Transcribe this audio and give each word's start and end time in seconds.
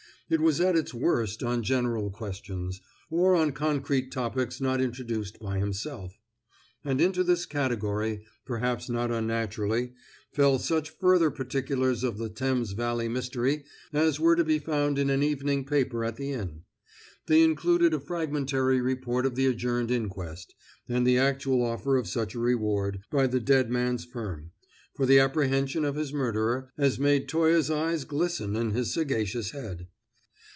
It 0.33 0.39
was 0.39 0.61
at 0.61 0.77
its 0.77 0.93
worst 0.93 1.43
on 1.43 1.61
general 1.61 2.09
questions, 2.09 2.79
or 3.09 3.35
on 3.35 3.51
concrete 3.51 4.11
topics 4.13 4.61
not 4.61 4.79
introduced 4.79 5.37
by 5.41 5.59
himself; 5.59 6.21
and 6.85 7.01
into 7.01 7.21
this 7.21 7.45
category, 7.45 8.23
perhaps 8.45 8.87
not 8.87 9.11
unnaturally, 9.11 9.91
fell 10.31 10.57
such 10.57 10.91
further 10.97 11.31
particulars 11.31 12.05
of 12.05 12.17
the 12.17 12.29
Thames 12.29 12.71
Valley 12.71 13.09
mystery 13.09 13.65
as 13.91 14.21
were 14.21 14.37
to 14.37 14.45
be 14.45 14.57
found 14.57 14.97
in 14.97 15.09
an 15.09 15.21
evening 15.21 15.65
paper 15.65 16.01
at 16.05 16.15
the 16.15 16.31
inn. 16.31 16.61
They 17.27 17.41
included 17.43 17.93
a 17.93 17.99
fragmentary 17.99 18.79
report 18.79 19.25
of 19.25 19.35
the 19.35 19.47
adjourned 19.47 19.91
inquest, 19.91 20.55
and 20.87 21.05
the 21.05 21.17
actual 21.17 21.61
offer 21.61 21.97
of 21.97 22.07
such 22.07 22.35
a 22.35 22.39
reward, 22.39 23.01
by 23.11 23.27
the 23.27 23.41
dead 23.41 23.69
man's 23.69 24.05
firm, 24.05 24.51
for 24.95 25.05
the 25.05 25.19
apprehension 25.19 25.83
of 25.83 25.95
his 25.97 26.13
murderer, 26.13 26.71
as 26.77 26.97
made 26.99 27.27
Toye's 27.27 27.69
eyes 27.69 28.05
glisten 28.05 28.55
in 28.55 28.71
his 28.71 28.93
sagacious 28.93 29.51
head. 29.51 29.89